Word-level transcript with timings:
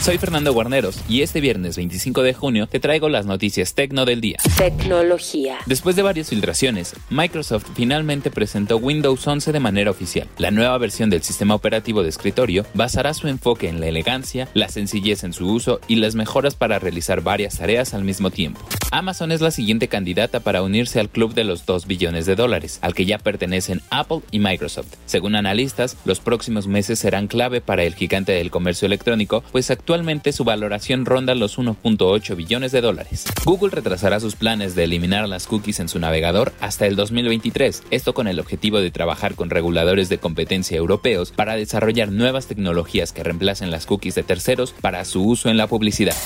Soy 0.00 0.18
Fernando 0.18 0.52
Guarneros 0.52 1.00
y 1.08 1.22
este 1.22 1.40
viernes 1.40 1.76
25 1.76 2.22
de 2.22 2.32
junio 2.32 2.68
te 2.68 2.78
traigo 2.78 3.08
las 3.08 3.26
noticias 3.26 3.74
tecno 3.74 4.04
del 4.04 4.20
día. 4.20 4.36
Tecnología. 4.56 5.58
Después 5.66 5.96
de 5.96 6.02
varias 6.02 6.28
filtraciones, 6.28 6.94
Microsoft 7.10 7.66
finalmente 7.74 8.30
presentó 8.30 8.76
Windows 8.76 9.26
11 9.26 9.50
de 9.50 9.58
manera 9.58 9.90
oficial. 9.90 10.28
La 10.38 10.52
nueva 10.52 10.78
versión 10.78 11.10
del 11.10 11.24
sistema 11.24 11.56
operativo 11.56 12.04
de 12.04 12.10
escritorio 12.10 12.64
basará 12.74 13.14
su 13.14 13.26
enfoque 13.26 13.68
en 13.68 13.80
la 13.80 13.88
elegancia, 13.88 14.48
la 14.54 14.68
sencillez 14.68 15.24
en 15.24 15.32
su 15.32 15.48
uso 15.48 15.80
y 15.88 15.96
las 15.96 16.14
mejoras 16.14 16.54
para 16.54 16.78
realizar 16.78 17.22
varias 17.22 17.58
tareas 17.58 17.92
al 17.92 18.04
mismo 18.04 18.30
tiempo. 18.30 18.60
Amazon 18.92 19.32
es 19.32 19.40
la 19.40 19.50
siguiente 19.50 19.88
candidata 19.88 20.38
para 20.38 20.62
unirse 20.62 21.00
al 21.00 21.08
club 21.08 21.34
de 21.34 21.42
los 21.42 21.66
2 21.66 21.86
billones 21.86 22.26
de 22.26 22.36
dólares, 22.36 22.78
al 22.82 22.94
que 22.94 23.06
ya 23.06 23.18
pertenecen 23.18 23.82
Apple 23.90 24.20
y 24.30 24.38
Microsoft. 24.38 24.94
Según 25.06 25.34
analistas, 25.34 25.96
los 26.04 26.20
próximos 26.20 26.68
meses 26.68 27.00
serán 27.00 27.26
clave 27.26 27.60
para 27.60 27.82
el 27.82 27.96
gigante 27.96 28.32
del 28.32 28.52
comercio 28.52 28.86
electrónico, 28.86 29.42
pues 29.50 29.70
actualmente 29.70 29.95
su 30.32 30.44
valoración 30.44 31.04
ronda 31.06 31.34
los 31.34 31.58
1.8 31.58 32.36
billones 32.36 32.72
de 32.72 32.80
dólares. 32.80 33.24
Google 33.44 33.70
retrasará 33.70 34.20
sus 34.20 34.36
planes 34.36 34.74
de 34.74 34.84
eliminar 34.84 35.28
las 35.28 35.46
cookies 35.46 35.80
en 35.80 35.88
su 35.88 35.98
navegador 35.98 36.52
hasta 36.60 36.86
el 36.86 36.96
2023, 36.96 37.84
esto 37.90 38.14
con 38.14 38.28
el 38.28 38.40
objetivo 38.40 38.80
de 38.80 38.90
trabajar 38.90 39.34
con 39.34 39.50
reguladores 39.50 40.08
de 40.08 40.18
competencia 40.18 40.76
europeos 40.76 41.32
para 41.32 41.56
desarrollar 41.56 42.12
nuevas 42.12 42.46
tecnologías 42.46 43.12
que 43.12 43.22
reemplacen 43.22 43.70
las 43.70 43.86
cookies 43.86 44.14
de 44.14 44.22
terceros 44.22 44.72
para 44.72 45.04
su 45.04 45.24
uso 45.24 45.48
en 45.48 45.56
la 45.56 45.66
publicidad. 45.66 46.16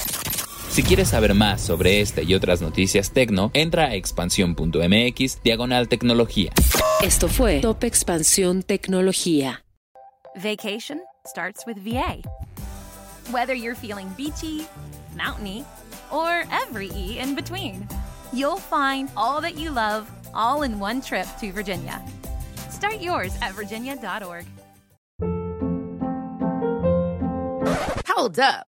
Si 0.71 0.83
quieres 0.83 1.09
saber 1.09 1.35
más 1.35 1.61
sobre 1.61 2.01
este 2.01 2.23
y 2.23 2.35
otras 2.35 2.63
noticias 2.63 3.13
tecno, 3.13 3.51
entra 3.55 3.87
a 3.87 3.95
expansión.mx 3.95 5.43
diagonal 5.43 5.89
tecnología. 5.89 6.53
Esto 7.03 7.29
fue 7.29 7.61
Top 7.61 7.83
Expansión 7.83 8.63
Tecnología. 8.63 9.65
Vacation 10.37 11.01
starts 11.27 11.65
with 11.67 11.77
VA. 11.85 12.19
Whether 13.31 13.55
you're 13.55 13.77
feeling 13.77 14.09
beachy, 14.17 14.67
mountainy, 15.15 15.65
or 16.11 16.43
every 16.51 16.91
E 16.91 17.19
in 17.21 17.37
between, 17.37 17.87
you'll 18.33 18.57
find 18.57 19.09
all 19.17 19.41
that 19.41 19.57
you 19.57 19.71
love 19.71 20.11
all 20.35 20.63
in 20.63 20.81
one 20.81 21.01
trip 21.01 21.27
to 21.39 21.53
Virginia. 21.53 22.03
Start 22.71 23.01
yours 23.01 23.33
at 23.41 23.53
virginia.org. 23.53 24.47
Hold 28.07 28.39
up. 28.41 28.70